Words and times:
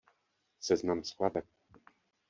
Seznam 0.59 1.03
skladeb. 1.05 1.45